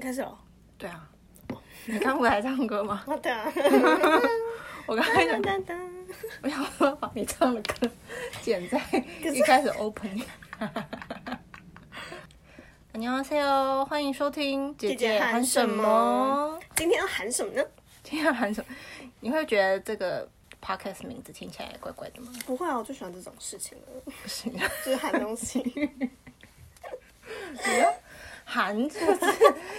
[0.00, 0.38] 开始了。
[0.78, 1.08] 对啊，
[1.86, 3.04] 你刚不还唱歌吗？
[3.06, 3.30] 我 的，
[4.86, 5.40] 我刚才想，
[6.42, 7.88] 我想说把你唱的歌
[8.42, 8.80] 剪在
[9.22, 10.20] 一开始 open。
[12.92, 16.58] 안녕하세哦，欢迎收听姐姐喊什么？
[16.74, 17.64] 今天要喊什么呢？
[18.02, 18.74] 今天要喊什么？
[19.20, 20.28] 你会觉得这个
[20.60, 22.32] podcast 名字听起来怪怪的吗？
[22.44, 23.84] 不会啊，我最喜欢这种事情了。
[24.22, 24.52] 不行，
[24.84, 25.60] 就是喊东西。
[28.50, 29.26] 喊这个字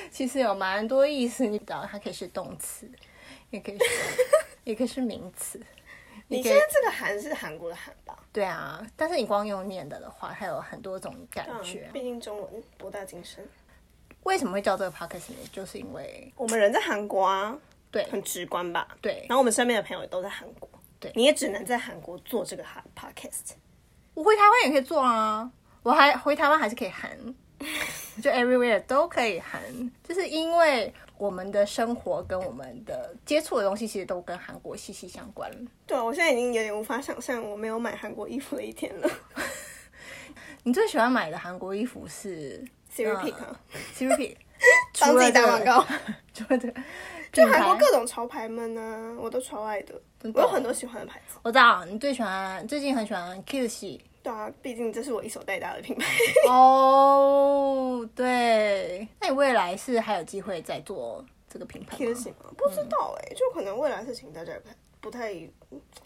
[0.09, 2.89] 其实有蛮多意思，你知道，它可以是动词，
[3.49, 3.85] 也可以是，
[4.63, 5.61] 也可以是名词。
[6.27, 8.17] 你现在这个韩是韩国的韩吧？
[8.31, 11.89] 对啊，但是你光用念的的话，它有很多种感嗯觉。
[11.91, 13.45] 毕竟中文博大精深。
[14.23, 15.37] 为什么会叫这个 podcast 呢？
[15.51, 17.57] 就是因为我们人在韩国啊，
[17.91, 18.87] 对很直观吧？
[19.01, 23.55] 对然后我们身边的朋友也都在韩国，对你也只能在韩国做这个韩 podcast。
[24.13, 25.51] 我回台湾也可以做啊，
[25.83, 27.11] 我还回台湾还是可以喊，
[28.21, 29.61] 就 everywhere 都可以韩，
[30.03, 35.49] 就是因为我们的生活跟我们的接触的东西其实都跟韩国息息相关。
[35.85, 39.09] 对啊，我现在已经有点无法想象我没有买韩国衣服的一天了。
[40.63, 42.63] 你最喜欢买的韩国衣服是
[42.95, 43.59] Pick 啊
[43.97, 44.35] Pick，
[44.99, 45.85] 帮自己打广告。
[46.33, 46.81] 除了这个，
[47.33, 49.99] 就韩国各种潮牌们啊，我都超爱的。
[50.35, 51.39] 我有很多喜欢的牌子。
[51.41, 56.05] 我知道你最喜欢，最近很喜欢 Kiss 对啊，毕竟这是我一手带大的品牌。
[56.49, 61.97] 哦，对，那你未来是还有机会再做这个品牌？
[61.97, 64.61] 不知道哎、就可能未来事情大家也
[64.99, 65.33] 不太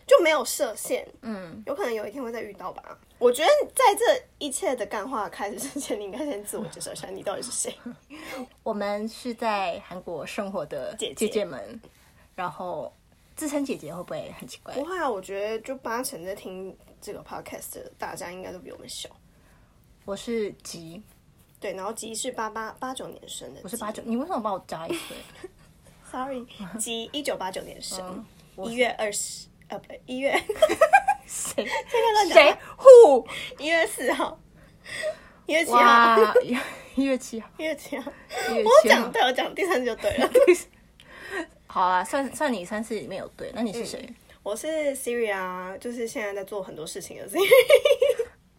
[0.07, 2.97] 就没有设限，嗯，有可能有一天会再遇到吧。
[3.19, 7.75] 我觉得在这一切的干话开始之前，你应该先自我介绍一下，你到底是谁？
[8.63, 11.81] 我们是在韩国生活的姐姐姐姐们，
[12.35, 12.93] 然后
[13.35, 14.73] 自称姐姐会不会很奇怪？
[14.73, 19.07] 不会啊，我觉得就八成在听这个 podcast 的大家应该都比我们小。
[20.05, 20.99] 我是吉，
[21.59, 25.15] 对，然后吉是八八八九年生的，我是八九，你为什么把我加一岁？
[26.11, 26.43] sorry，
[26.79, 28.25] 吉一九八九年生
[28.63, 30.31] 一月二十，呃，不对，一月
[31.27, 33.27] 谁现在乱讲谁护？
[33.63, 34.39] 一月四号，
[35.45, 36.17] 一月七号，
[36.95, 38.11] 一月七号，一月七号，
[38.49, 38.89] 我。
[38.89, 40.27] 讲对，我讲第三次就对了。
[41.67, 44.09] 好啊，算算你三次里面有对，那你是谁、
[44.45, 47.41] 我是 Siri 啊，就是现在在做很多事情的 Siri。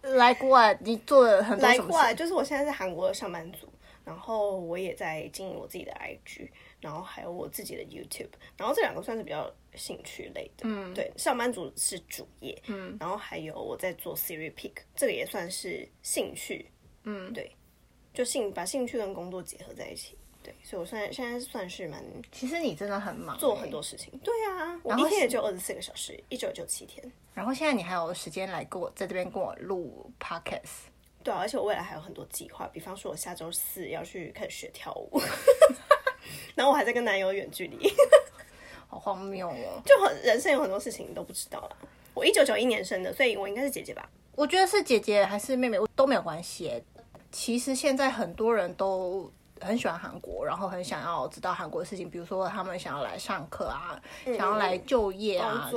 [0.18, 1.92] 来国外，你做了很多来什么事？
[1.92, 3.68] 过来就是我现在是韩国的上班族，
[4.04, 6.48] 然后我也在经营我自己的 IG，
[6.80, 10.64] 然后还有我自己的 YouTube，然后这两个算是比较兴趣类的。
[10.64, 16.68] 嗯，对，上班族是主业，嗯，然后还有我在做 Siri Pick，这个也算是兴趣。
[17.04, 17.54] 嗯，对，
[18.12, 20.18] 就兴把兴趣跟工作结合在一起。
[20.46, 23.82] 对，所以我算现在算是蛮其实你真的很忙、做很多。
[23.82, 24.16] 事情。
[24.24, 27.04] 对啊，我一天也就二十四个小时，一周也就七天。
[27.34, 30.86] 然后现在你还有时间来跟我在这边跟我录 podcast，
[31.24, 35.20] 对啊，而且我未来还有很多计划，比方说我下周四要去开始学跳舞，
[36.54, 37.88] 然后我还在跟男友远距离，
[38.88, 39.82] 好荒谬哦！
[39.84, 41.76] 就很人生有很多事情你都不知道啦。
[42.14, 44.08] 我一九九一年生的，所以我应该是姐姐吧？
[44.34, 46.82] 我觉得是姐姐还是妹妹，我都没有关系。
[47.30, 49.30] 其实现在很多人都
[49.60, 55.70] 很喜欢韩国，然后很想要知道韩国的事情，比如说他们想要来上课啊，想要来就业啊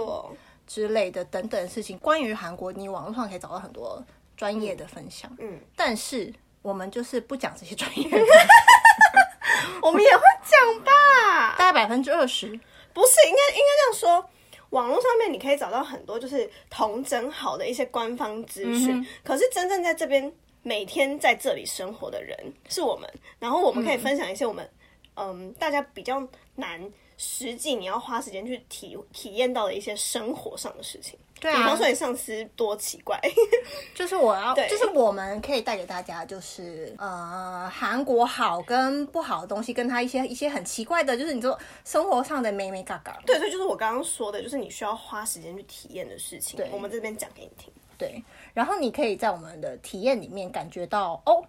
[0.67, 1.97] 之类的等等事情。
[1.99, 4.03] 关于韩国，你网络上可以找到很多
[4.37, 8.17] 专业的分享，嗯，但是我们就是不讲这些专业的，
[9.81, 11.55] 我们也会讲吧？
[11.57, 12.47] 大概百分之二十。
[12.93, 14.29] 不是，应该应该这样说。
[14.71, 20.31] 网络上面你可以找到很多就是同整好的一些官方资讯，可是真正在这边
[20.63, 22.37] 每天在这里生活的人
[22.67, 23.09] 是我们，
[23.39, 24.69] 然后我们可以分享一些我们
[25.15, 26.25] 嗯大家比较
[26.55, 31.17] 难实际你要花时间去体体验到的一些生活上的事情。
[31.41, 33.17] 对啊比方说，你上司多奇怪，
[33.95, 43.17] 就是我要，对就是我们可以带给大家，就是呃，韩国好跟不好的东西，跟他一些一些很奇怪的，就是你说生活上的美美嘎嘎。
[43.25, 46.57] 对，所以就是我刚刚说的，就是你需要花时间去体验的事情。
[46.57, 47.71] 对我们这边讲给你听。
[47.99, 48.23] 对，
[48.53, 51.43] 然后你可以在我们的体验里面感觉到，哦，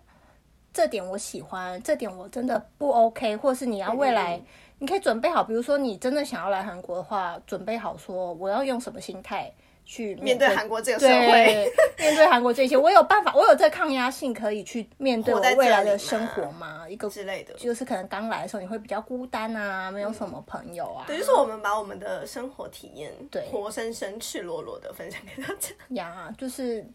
[0.74, 4.44] 这点我喜欢，这点我真的不 OK，或是你要未来，嗯。
[4.80, 9.52] 你可以准备好，比如说你真的想要来韩国的话，准备好说我要用什么心态
[9.84, 16.88] 去面对韩国这个社对会，面对韩国这些，我有办法，我有这个抗压性可以去面对我未来的生活吗？
[16.88, 17.54] 一个之类的。
[17.54, 25.74] 就是可能刚来的时候你会比较孤单啊，没有什么朋友啊，对，就是我们把我们的生活体验，对活生生、赤裸裸的分享给大家。
[25.94, 26.86] 呀，就是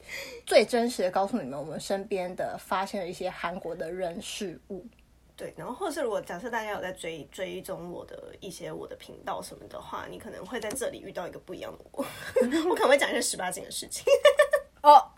[0.45, 4.85] 最真实的告诉你们我们身边的发现了一些韩国的人事物。
[5.37, 12.03] 对，然后或者是如果假设大家有在追追踪我的一些我的频道什么的话，你可能会在这里遇到一个不一样的我，
[12.69, 14.05] 我可能会讲一些十八禁的事情，
[14.81, 15.11] 哦，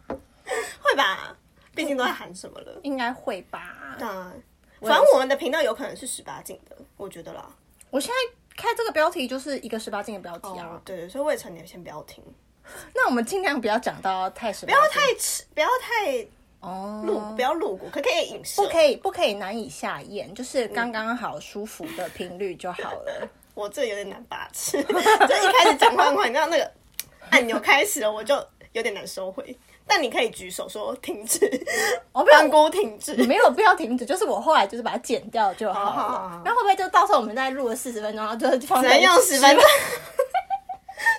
[0.81, 1.37] 会吧？
[1.75, 2.79] 毕竟都在喊什么了。
[2.81, 3.95] 应该会吧？
[3.99, 4.33] 那
[4.81, 7.47] 反正我们的频道有可能是十八禁的，我觉得啦。
[7.91, 10.65] 我现在开这个标题就是一个十八禁的标题啊。
[10.73, 12.23] 哦，对对，所以未成年先不要听，
[12.95, 16.27] 那我们尽量不要讲到太十八，不要太吃，不要太
[16.59, 18.61] 哦，露，不要露骨，可可以影射。
[18.61, 23.27] 不可以不可以难以下咽，就是刚刚好舒服的频率就好了。
[23.53, 26.71] 我这有点难把持， 就一开始讲话的话，你知道那个
[27.29, 28.35] 按钮开始了，我就
[28.73, 29.57] 有点难收回。
[29.89, 31.49] 但你可以举手说停止，
[32.11, 33.15] 我不要关锅停止。
[33.25, 36.41] 没有必要停止，就是我后来就是把它剪掉就好了好。
[36.43, 39.63] 那会不会就到时候我们再录了四十分钟，然后就放只用十分钟，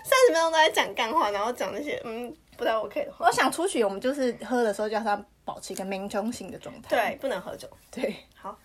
[0.05, 3.27] 三十分钟都在讲干话，然后讲那些嗯不太 OK 的话。
[3.27, 6.89] 我想出去，我们就是喝的时候就要它保持一个民中性的状态。
[6.91, 7.67] 对，不能喝酒。
[7.91, 8.59] 对，好，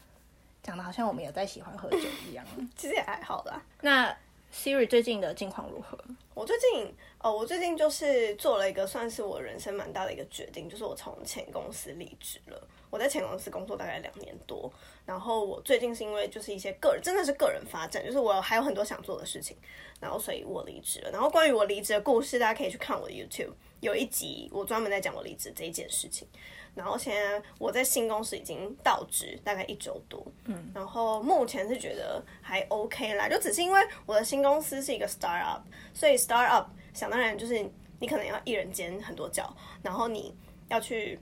[0.63, 1.99] 讲的好像我们有在喜欢喝酒
[2.29, 2.43] 一样。
[2.75, 3.61] 其实也还好啦。
[3.81, 4.13] 那
[4.51, 5.97] Siri 最近的近况如何？
[6.33, 12.67] 我最近哦，我最近就是做了一个算是我人生蛮大的一个决定，就是我从前公司离职了。
[12.89, 14.71] 我在前公司工作大概两年多，
[15.03, 19.57] 然后我最近是因为就是一些个人，真的是个人发展，就是我还有很多想做的事情，
[19.99, 21.09] 然后所以我离职了。
[21.09, 26.27] 然后关于我离职的故事，大家可以去看我的 YouTube，有一集我专门在讲我离职这一件事情。
[26.75, 35.61] 然后现在我在新公司已经到职大概一周多，嗯，然后目前是觉得还 OK 啦，就只是因为我的新公司是一个 startup，
[35.93, 37.63] 所以 startup 想当然就是
[37.99, 40.35] 你可能要一人兼很多角，然后你
[40.67, 41.19] 要去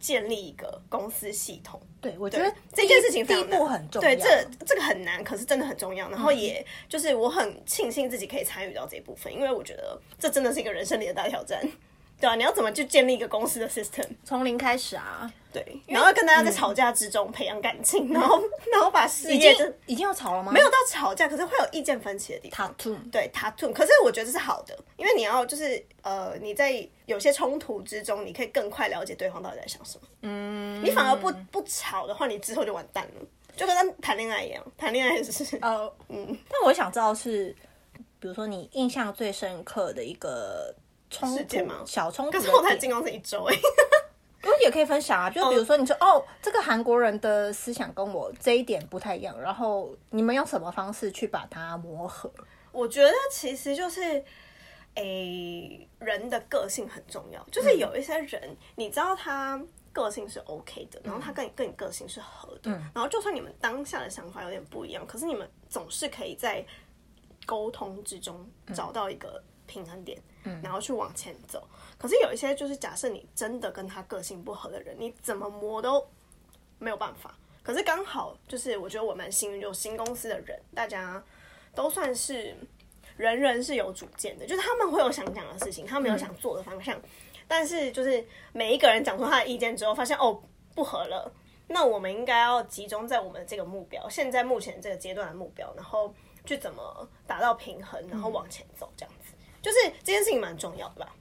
[0.00, 4.08] 建立一个公司系统，对，我觉得这件事情非第一步很重要。
[4.08, 6.08] 对，这这个很难，可是真的很重要。
[6.08, 11.62] 然后也就是我很庆幸自己可以参与到这一部分，因为我觉得这真的是一个人生里的大挑战。
[12.18, 14.06] 对啊，你要怎么去建立一个公司的 system？
[14.24, 18.40] 从零开始啊，对，然后跟大家在吵架之中培养感情，然后
[18.72, 20.50] 然后把事已业就经已经要吵了吗？
[20.50, 22.74] 没有到吵架，可是会有意见分歧的地方。
[22.78, 30.08] tattoo，对 tattoo，可是我觉得这是好的，因为你要就是呃你在有些冲突之中，你可以更快了解对方到底在想什么。
[30.22, 35.58] 嗯，你反而不不吵的话，你之后就完蛋了，就跟谈恋爱一样，谈恋爱是。
[35.60, 37.54] 呃，嗯，但我想知道是，
[38.18, 40.74] 比如说你印象最深刻的一个
[41.10, 41.82] 冲突吗？
[41.86, 43.54] 小冲突可是我才，进公司一周哎、
[44.44, 45.30] 我也可以分享啊。
[45.30, 52.30] 就比如说你说哦，这个韩国人的思想跟我这一点不太一样，然后你们用什么方式去把它磨合？
[52.72, 54.22] 我觉得其实就是，
[54.96, 57.42] 诶、人的个性很重要。
[57.50, 59.58] 就是有一些人，你知道他
[59.92, 66.62] 个性是 OK 的，然后他跟你跟你个性是合的，然后就算你们当下的想法有点不一样，可是你们总是可以在
[67.46, 70.60] 沟通之中找到一个平衡点，嗯。
[70.62, 71.66] 然后去往前走。
[71.98, 76.06] 可是有一些就是假设你真的跟他个性不合的人，你怎么磨都
[76.78, 77.34] 没有办法。
[77.62, 81.22] 可是刚好就是我觉得我蛮幸运，就新公司的人，大家
[81.74, 82.56] 都算是
[83.16, 87.00] 人人是有主见的，就是他们会有想讲的事情，他们有想做的方向，
[87.48, 90.40] 但是就是每一个人讲出他的意见之后，发现哦
[90.74, 91.32] 不合了，
[91.66, 96.14] 那我们应该要集中在我们这个目标，现在目前这个阶段的目标，然后
[96.44, 99.12] 去怎么达到平衡，然后往前走，这样。
[99.15, 99.15] 子，
[99.66, 101.12] 就是这件事情蛮重要的吧。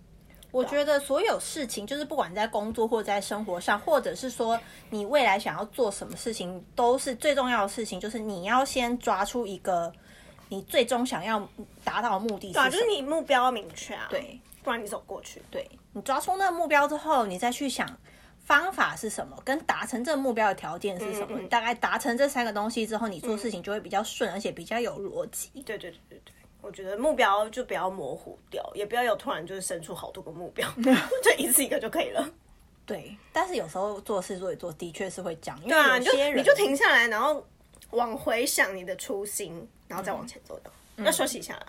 [0.52, 4.58] 我觉得所有事情，就是不管在工作或在生活上，或者是说
[4.92, 9.92] 你未来想要做什么事情，都是最重要的事情，就是你要先抓出一个
[10.50, 11.46] 你最终想要
[11.84, 15.42] 达到的目的是对啊，就是你目标要明确啊，对，不然你走过去。
[15.52, 17.98] 对你抓出那个目标之后，你再去想
[18.46, 21.32] 方法是什么，跟达成这个目标的条件是什么。
[21.32, 25.50] 嗯嗯你大概达成这三个东西之后，你做事情就会比较顺，而且比较有逻辑。
[25.66, 26.34] 对对对对对，
[26.66, 30.68] 我觉得目标就不要模糊掉，也不要有突然就是生出好多个目标，
[31.22, 32.28] 就一次一个就可以了。
[32.88, 37.46] 对，但是有时候做事做一做，的确是会讲，因为有些人你就停下来，然后
[37.92, 40.72] 往回想你的初心，然后再往前走的。
[41.04, 41.68] 要休息一下啦。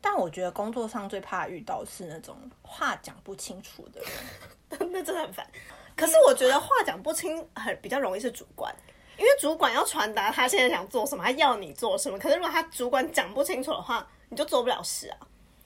[0.00, 4.90] 但我觉得工作上最怕遇到是那种话讲不清楚的人。
[4.90, 5.46] 那真的很烦。
[5.94, 8.74] 可是我觉得话讲不清很比较容易是主管，
[9.22, 12.18] 因为主管要传达他现在想做什么，他要你做什么。
[12.18, 15.16] 可是如果他主管讲不清楚的话，你就做不了事啊。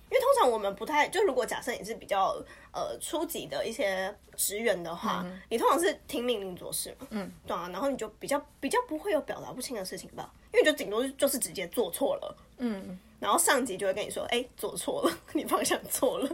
[0.08, 2.36] 因为通常我们不太，就如果假设你是比较
[2.70, 16.28] 呃初级的一些职员的话，你通常是听命令做事嘛，嗯，对啊，然后你就比较比较不会有表达不清的事情吧，因为你就顶多就是直接做错了，嗯，然后上级就会跟你说，哎、做错了， 你方向错了，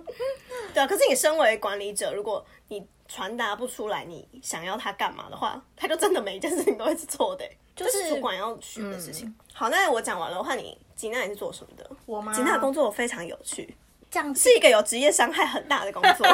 [0.75, 0.87] 对啊。
[0.87, 7.45] 可是你身为管理者，如果你传达不出来你想要他干嘛的话，他就真的每一件事情都会是错的、
[7.77, 9.35] 就就是主管要学的事情。
[9.53, 11.89] 好，那我讲完了，的话你吉娜你是做什么的？
[12.07, 12.33] 我吗？
[12.33, 13.77] 吉娜的工作非常有趣，
[14.11, 16.27] 这样是一个有职业伤害很大的工作，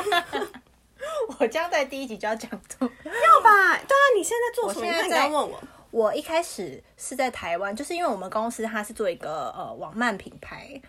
[1.39, 2.85] 我将在第一集就要讲出。
[2.85, 3.77] 要吧？
[3.77, 4.87] 对啊，你现在做什么？
[4.87, 10.81] 你看你刚问我，我一开始是在台湾，就是因为我们公司它是做一个呃网漫品牌，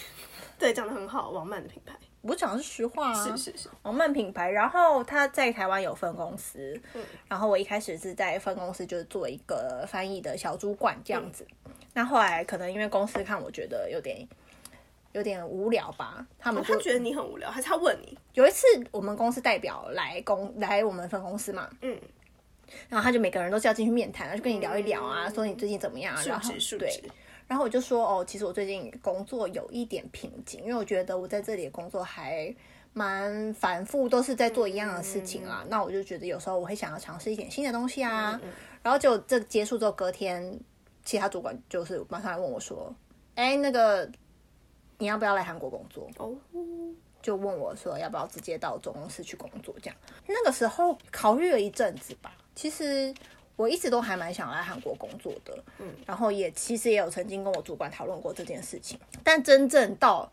[0.58, 1.94] 对，讲的很好，网漫的品牌。
[2.22, 6.80] 我讲的是实话啊，是是是，网漫品牌，然后他在台湾有分公司，
[7.28, 11.46] 然后我一开始是在分公司就是做一个翻译的小主管这样子，
[11.92, 14.26] 那后来可能因为公司看我觉得有点
[15.12, 18.16] 有点无聊吧，他们就、他觉得你很无聊，还是他问你？
[18.32, 21.94] 有一次我们公司代表来公来我们分公司嘛，嗯，
[22.88, 27.02] 然后他就每个人都是要进去面谈，就跟你聊一聊啊，说你最近怎么样啊，然后对
[27.46, 32.54] 然后我就说哦，其实我最近工作有一点瓶颈，因为我觉得我在这里的工作还
[32.94, 35.64] 蛮反复，都是在做一样的事情啦。
[35.68, 38.40] 那我就觉得有时候我会想要尝试一点新的东西啊。
[38.82, 40.58] 然后就这结束之后，隔天
[41.04, 42.94] 其他主管就是马上来问我说
[43.34, 44.10] ：“哎，那个
[44.98, 46.34] 你要不要来韩国工作？”哦，
[47.20, 49.96] 就问我说要不要直接到总公司去工作，这样。
[50.26, 53.12] 那个时候考虑了一阵子吧，其实
[53.56, 60.30] 我一直都还蛮想来韩国工作的，嗯，然后也其实也有曾经跟我主管讨论过这件事情，但真正到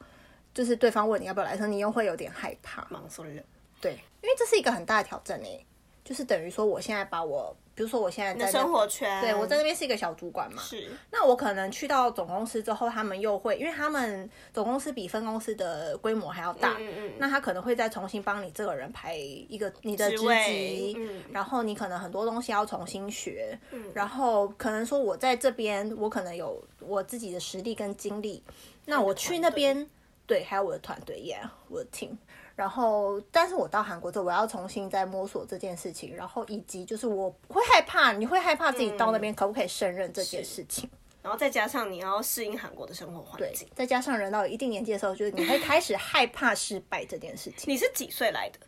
[0.54, 3.44] 就是对方问你要不要来的时候，你又会有点害怕，忙死了。
[3.80, 5.66] 对，因为这是一个很大的挑战诶，
[6.04, 28.44] 就是等于说我现在把我，比如说我现在在生活圈，对我在那边是一个小主管嘛，是那我可能去到总公司之后，他们又会，因为他们总公司比分公司的规模还要大，嗯嗯那他可能会再重新帮你这个人排一个你的职级，嗯然后你可能很多东西要重新学，嗯然后可能说我在这边，我可能有我自己的实力跟经历，
[28.86, 29.90] 那我去那边，
[30.28, 32.18] 对，还有我的团队，yeah，我的 team。
[32.62, 40.88] 然后，但是我到韩国之后，我要重新再摸索这件事情，然后以及就是我会害怕，你会害怕自己到那边可不可以胜任这件事情。
[41.24, 43.68] 然后再加上你要适应韩国的生活环境。
[43.74, 47.74] 再加上人到一定年纪的时候，就是你会开始害怕失败这件事情。
[47.74, 48.60] 你是几岁来的？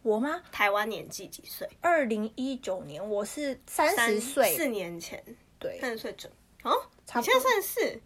[0.00, 0.40] 我吗？
[0.50, 1.68] 台湾年纪几岁？
[1.82, 5.22] 二零一九年我是三十岁，四年前，
[5.58, 6.30] 对，三十岁整
[6.62, 6.72] 哦？
[7.04, 8.00] 差不多你现在三十四，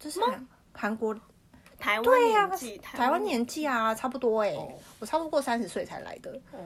[0.00, 1.16] 这是韩韩国
[1.82, 4.68] 台湾年纪，台湾年纪啊，差不多哎、哦
[5.00, 6.30] 我差不多过三十岁才来的。
[6.52, 6.58] 哦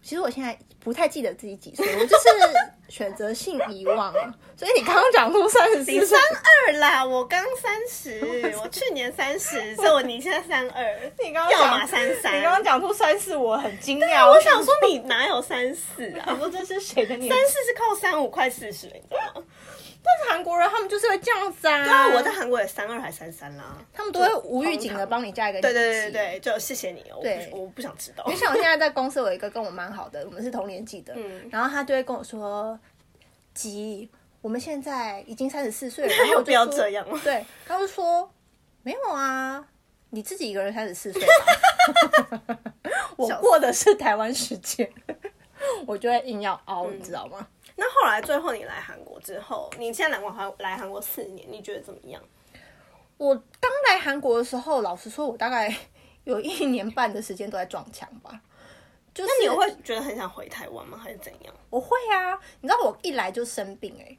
[0.00, 2.28] 其实我现在不太记得自己几岁，我就是
[2.94, 4.12] 选择性遗忘。
[4.54, 6.20] 所以你刚刚讲出三十你三，
[6.68, 8.20] 二啦，我刚三十，
[8.62, 10.84] 我去年三十，所以我你现在三二，
[11.24, 12.38] 你刚刚要讲么三三。
[12.38, 14.28] 你刚刚讲出三四，我很惊讶。
[14.28, 16.28] 我想说你哪有三四啊？
[16.36, 17.28] 我说这是谁的年纪？
[17.30, 19.46] 三四是靠三五快四十，你知道吗？
[20.04, 21.82] 但是韩国人他们就是会这样子啊。
[21.82, 23.76] 对啊，我在韩国也三二还三三啦。
[23.92, 27.16] 他们都会无预警的帮你加一个对对对对，就谢谢你哦。
[27.16, 28.32] 我对不我不想知道因。
[28.32, 32.78] 为像我现在在公司有一个跟我蛮好的，我们是同年纪的，嗯然后他就会跟我说
[33.54, 34.08] ：“吉，
[34.42, 36.12] 我们现在已经三十四岁了。
[36.14, 37.18] ”然后我就有必要说这样吗？
[37.24, 38.30] 对，他就说
[38.84, 39.64] ：“没有啊，
[40.10, 42.58] 你自己一个人三十四岁吧。”
[43.16, 44.90] 我过的是台湾时间，
[45.86, 47.46] 我就会硬要凹，嗯你知道吗？
[47.76, 52.22] 那后来最后你来韩国之后，你现在来过韩来韩国四年，你觉得怎么样？
[53.16, 55.74] 我刚来韩国的时候，老实说，我大概
[56.24, 58.40] 有一年半的时间都在撞墙吧。
[59.12, 60.98] 就是那你会觉得很想回台湾吗？
[60.98, 61.54] 还是怎样？
[61.70, 64.18] 我会啊，你知道我一来就生病哎、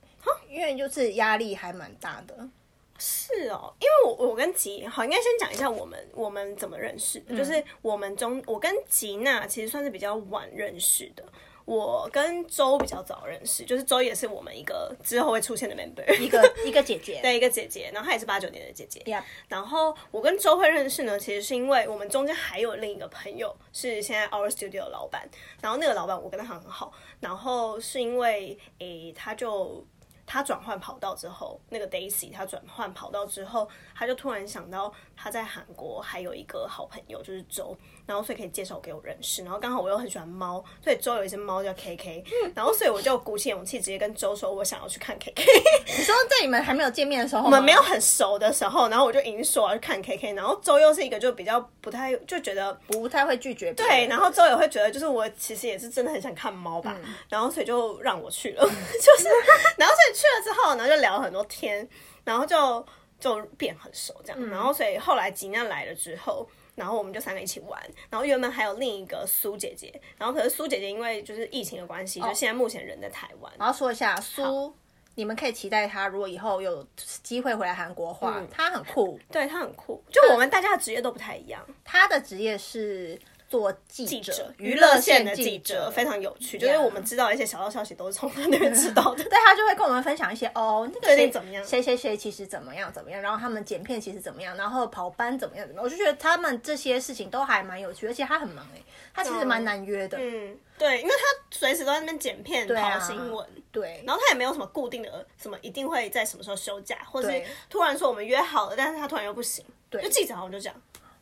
[0.50, 2.50] 因为就是压力还蛮大的。
[2.98, 11.26] 是哦，因为我我跟吉好，应该先讲一下我们我们怎么认识的，就是我们中我跟吉娜其实算是比较晚认识的。
[11.66, 19.02] 我跟周比较早认识，就是周也是我们一个之后会出现的 member，一个 一个姐姐，对一个姐姐，然后她也是八九年的姐姐。
[19.08, 25.28] 呀，然后我跟周会认识呢，其实是因为我们中间还有另一个朋友是现在 Our Studio 的老板，
[25.60, 29.84] 然后那个老板我跟他很好，然后是因为诶他就
[30.28, 45.44] 他转换跑道之后，那个 Daisy 他转换跑道之后，他就突然想到他在韩国还有一个好朋友就是周，然后所以可以介绍给我认识，然后刚好我又很喜欢猫，所以周有一只猫叫 KK，然后所以我就鼓起勇气直接跟周说我想要去看 KK。
[45.88, 53.74] 你说在你们还没有见面的时候，我我们没有很熟的时候，然后我就已经说我要去看 KK，然后周又是一个就比较不太就觉得不太会拒绝。
[53.74, 56.96] 对，然后周也会觉得就是我其实也是真的很想看猫吧，
[57.30, 59.30] 然后所以就让我去了， 就是
[59.78, 61.88] 然后所以去了之后，然后就聊了很多天，
[62.24, 62.86] 然后就
[63.26, 66.48] 就变很熟这样，然后所以后来吉娜来了之后。
[66.76, 73.54] 然后我们就三个一起玩，然后原本还有另一个苏姐姐，然后可是苏姐姐因为就是疫情的关系，就现在目前人在台湾。
[73.58, 74.76] 然后说一下苏，
[75.16, 81.66] 你们可以期待她，如果以后有机会回来韩国的话，她很酷，对她很酷，就我们大家的职业都不太一样。
[81.86, 89.24] 她的职业是做记记者，娱娱乐线线的记者非常有趣，就是我们知道一些小道消息都是从他那边知道的。
[89.26, 91.64] 对他就会跟我们分享一些哦，那个谁最近怎么样？
[91.64, 98.82] 谁谁谁其实怎么样怎么样，然后他们剪片其实怎么样，然后跑班怎么样怎么样，我就觉得他们这些事情都还蛮有趣，而且他很忙哎、
[99.14, 109.64] 他其实蛮难约的，嗯，对，因为他随时都在那边剪片、啊跑新闻，对，然后他也没有什么固定的什么一定会在什么时候休假，或者是突然说我们约好了，但是他突然又不行。
[109.90, 110.02] 对。
[110.02, 110.76] 就记者好像就这样。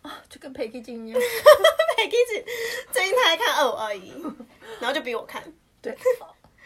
[0.03, 1.19] 啊，就跟裴 K 金一样。
[1.97, 2.45] 裴 K 只
[2.91, 4.13] 最近他在看二五二一，
[4.79, 5.43] 然后就比我看。
[5.81, 5.97] 对，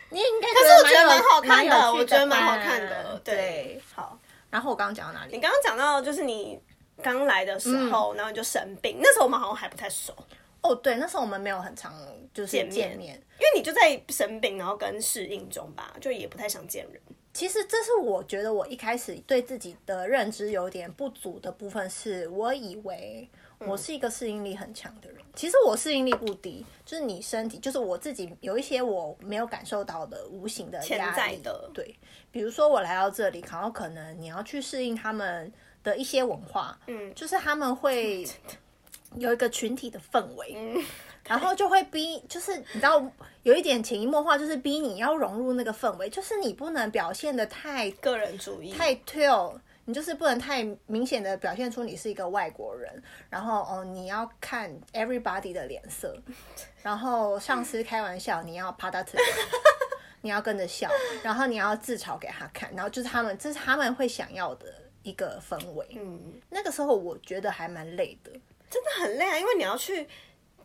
[0.10, 3.22] 你也应该可是我觉得蛮蛮好看的，我觉得蛮好看的。
[3.24, 5.34] 对对，，好，然后我刚刚讲到哪里？
[5.34, 6.60] 你刚刚讲到就是你
[7.02, 10.14] 刚来的时候，然后你就生病，那时候我们好像还不太熟，
[10.62, 11.94] 哦，对，那时候我们没有很常
[12.34, 13.16] 就是见面见面。
[13.40, 17.02] 因为你就在生病，然后跟适应中吧，就也不太想见人。
[17.38, 23.30] 其实这是我觉得我一开始对自己的认知有点不足的部分，是我以为
[23.60, 25.22] 我是一个适应力很强的人。
[25.36, 31.70] 其实我适应力不低，就是你身体，就是我自己有一些我没有感受到的无形的潜在的。
[31.76, 31.96] 对，
[32.32, 35.54] 比如说我来到这里，然后可能你要去适应他们
[35.84, 37.14] 的一些文化，嗯。
[37.14, 38.28] 就是他们会
[39.14, 40.84] 有一个群体的氛围，嗯
[41.28, 43.04] 然后就会逼，就是你知道
[43.44, 56.18] 有一点潜移默化，就是逼你要融入那个氛围，就是你不能表现的太个人主义，太 tail，你就是不能太明显的表现出你是一个外国人，然后哦你要看 everybody 的脸色，
[56.84, 59.20] 然后上司开玩笑你要趴到腿，
[60.22, 60.90] 你要跟着笑，
[61.24, 64.66] 然后你要自嘲给他看，然后就是他们这是他们会想要的
[65.04, 65.88] 一个氛围。
[65.92, 68.32] 嗯，那个时候我觉得还蛮累的，
[68.70, 70.06] 真的很累啊，因为你要去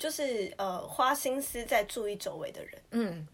[0.02, 2.82] 就是呃花心思在注意周围的人。
[2.90, 3.24] 嗯，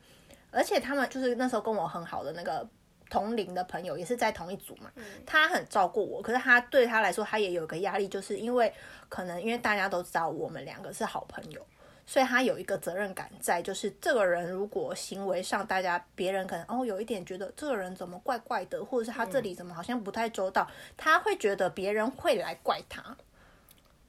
[0.51, 2.69] 而且他们就是那时候跟我很好的那个
[3.09, 4.93] 同龄的朋友，也是在同一组嘛。
[5.25, 8.71] 他很照顾我，可是他对他来说，他也有一个压力，就是因为
[9.09, 11.67] 可能因为大家都知道我们两个是好朋友，
[12.05, 23.17] 所以他有一个责任感在，就是这个人如果行为上大家别人可能哦有一点觉得这个人怎么怪怪的，或者是他这里怎么好像不太周到，他会觉得别人会来怪他。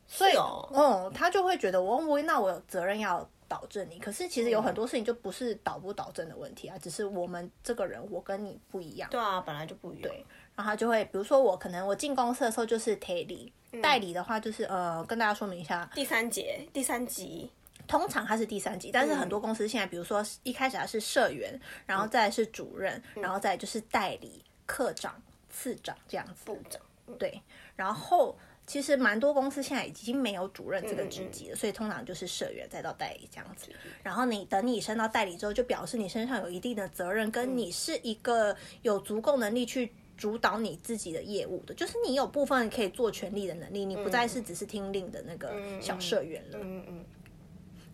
[0.09, 3.99] 所以，哦哦，他就会觉得我我那我有责任要导正你。
[3.99, 9.07] 可是其实有很多事情就不是导不导正的问题啊，只是我们这个人我跟你不一样。
[9.11, 10.03] 对啊，本来就不一样。
[10.03, 10.25] 对
[10.55, 17.49] 然后他就会，比如说我可能我进公司的时候就是代理，嗯代理的话就是呃跟大家说明一下，第三节、第三集，
[17.87, 26.43] 通常他是第三级，但是很多公司现在，比如说一开始他是社员，然后再是主任，然后再就是代理、科长、次长这样子。
[26.43, 26.81] 部长，
[27.17, 27.41] 对，
[27.77, 28.37] 然后
[28.69, 33.69] 其实蛮多公司现在已经没有主任这个职级了，所以通常就是社员再到代理这样子。
[34.03, 39.91] 然后你等你升到代理之后，就表示你身上有一定的责任，跟你是一个有足够能力去。
[40.19, 46.59] 主导你自己的业务的，就是你有部分可以做权力的能力，你不再是只是听令的那个小社员了。
[46.61, 47.05] 嗯嗯，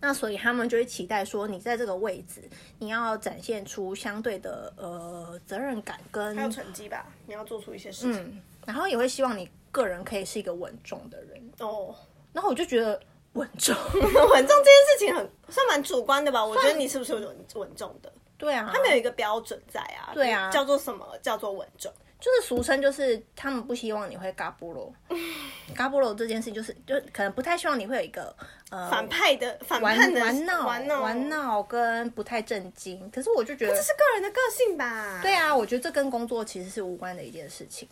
[0.00, 2.42] 那所以他们就会期待说，你在这个位置，
[2.80, 8.42] 你要展现出相对的呃责任感跟还有成绩吧，你要做出一些事情。
[8.66, 11.50] 嗯，然后也会希望你个人可以是一个稳重的人。
[11.60, 11.94] 哦，
[12.32, 13.00] 然后我就觉得
[13.32, 16.44] 稳重， 稳重这件事情很算蛮主观的吧？
[16.44, 18.12] 我觉得你是不是稳稳重的？
[18.38, 21.06] 对啊，他们有一个标准在啊，对啊叫做什么？
[21.22, 21.92] 叫做稳重。
[22.18, 24.92] 就是俗称就是他们不希望你会嘎布罗，
[25.76, 28.34] 嘎布罗这件事情就是就可能不太希望你会有一个
[28.70, 35.20] 呃反派的反玩叛的玩闹玩闹玩，闹跟不太正经，可是我就觉得这是个人的个性吧？
[35.22, 37.86] 对啊，我觉得这跟工作其实是无关的一件事情。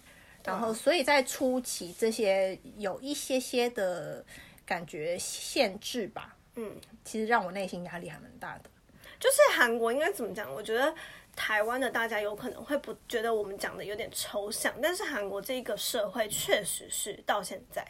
[0.45, 4.25] 然后，所以在初期这些有一些些的
[4.67, 8.71] 感觉限制吧，嗯，其实让我内心压力还蛮大的。
[9.19, 10.53] 就是韩国应该怎么讲？
[10.53, 10.95] 我觉得
[11.35, 17.83] 台湾的大家有可能会不觉得我们讲的有点抽象，但是韩国这个社会确实是到现在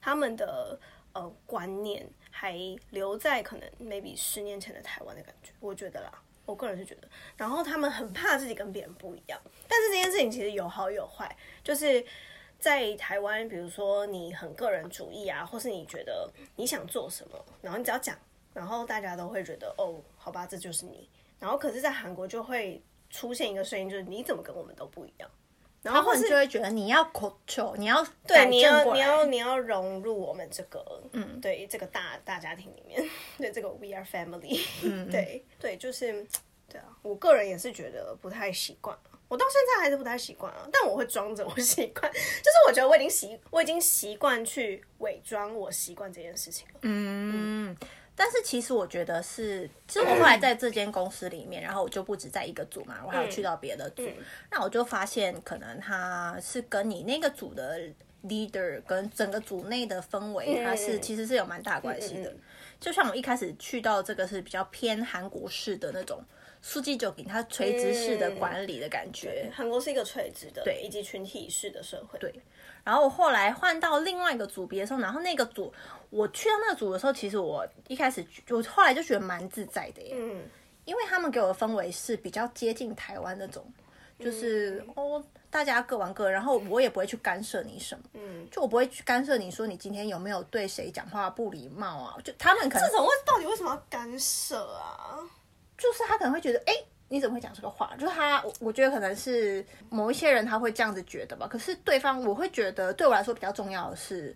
[0.00, 0.78] 他们的
[1.12, 2.58] 呃观念还
[2.90, 6.12] 留在可能 maybe 十年前的台湾的感觉，我觉得啦。
[6.50, 12.04] 我个人是觉得，然后他们很怕自己跟别人不一样，但是这件事情其实有好有坏，就是
[12.58, 18.18] 在台湾，比如说你很个人主义啊，或是你觉得你想做什么，然后你只要讲，
[18.52, 21.08] 然后大家都会觉得哦，好吧，这就是你。
[21.38, 25.30] 然后可是，在韩国就会出现一个声音，就是你怎么跟我们都不一样，
[25.82, 33.02] 然后或是他们就会觉得你要口球，你要对，改你要对，你要你要融入我们这个，嗯，对这个大大家庭里面，
[33.38, 36.26] 对这个 We are family，嗯对对，就是
[36.68, 38.96] 对啊，我个人也是觉得不太习惯。
[39.28, 46.80] 我到现在还是不太习惯啊，但我会装着我习惯，就是我觉得我已经习我已经习惯去伪装我习惯这件事情了。
[46.82, 47.76] 嗯，
[48.22, 54.06] 但是其实我觉得是，其实我后来在这间公司里面，然后我就不止在一个组嘛，我还有去到别的组，
[54.50, 57.80] 那我就发现可能他是跟你那个组的
[58.24, 62.30] leader 跟整个组内的氛围，它是其实是有蛮大关系的。
[62.78, 66.22] 就像我一开始去到这个是比较偏韩国式的那种。
[66.62, 72.30] 书记酒给它垂直式的管理的感觉，韩国是一个垂直的，对以及群体式的社会，对。
[72.84, 75.72] 然后我后来换到另外一个组别的时候，然后那个组
[76.10, 80.42] 我去到那个组的时候，其实我一开始我后来就觉得蛮自在的耶，嗯，
[80.84, 83.64] 因为他们给我的氛围是比较接近台湾那种，
[84.18, 95.18] 就是、哦，大家各玩各，然后我也不会去干涉你什么，嗯，就我不会去干涉你说你今天有没有对谁讲话不礼貌啊，就他们可能这种为到底为什么要干涉啊？
[95.76, 96.74] 就是他可能会觉得，哎、
[97.12, 97.90] 你怎么会讲这个话？
[97.98, 101.48] 就是他，我我觉得可能是某一些人他会这样子觉得吧。
[101.50, 104.34] 可是对方，我会觉得对我来说比较重要的是，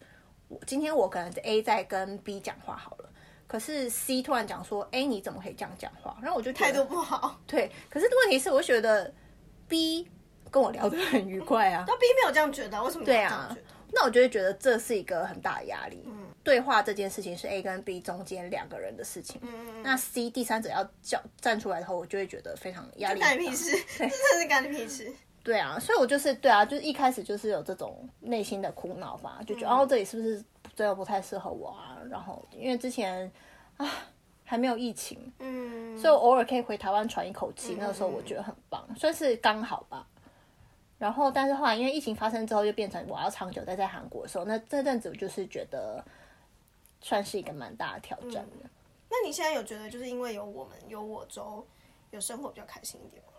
[0.49, 3.09] 我今天我可能 A 在跟 B 讲话好了，
[3.47, 6.17] 可是 C 突然讲说，哎、你怎么可以这样讲话？
[6.21, 9.15] 然后我就觉得态度不好，对，可是问题是，我觉得
[9.69, 10.09] B
[10.51, 16.05] 跟我聊得很愉快啊， 那 B 没有这样觉得，为什么对啊要这样？，那我就会觉得这是一个很大的压力。
[16.45, 19.41] 对话这件事情是 A 跟 B 中间两个人的事情，
[19.83, 23.21] 那 C 第三者要叫站出来的话，我就会觉得非常压力。
[23.21, 25.11] 干你屁事，真的是干你屁事。
[25.43, 30.37] 对啊，所以我就是对啊，就是一开始就是有这种内心的苦恼吧，就觉得、哦这里是不是
[30.77, 31.99] 真的不太适合我啊？
[32.11, 33.31] 然后因为之前
[33.77, 33.91] 啊
[34.45, 40.07] 还没有疫情，嗯，所以我偶尔可以回台湾喘一口气，那个时候我觉得很棒，算是刚好吧。
[40.97, 46.03] 然后，但是后来因为疫情发生之后，就变成我要长久待在韩国的时候，那这阵子我就是觉得
[47.05, 48.71] 算是一个蛮大的挑战的。
[49.11, 51.65] 那你现在有觉得就是因为有我们有我州，
[52.11, 53.33] 有生活比较开心一点吗？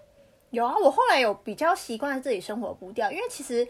[0.52, 3.68] 有啊，我后来有比较习惯自己生活的步调，因为其实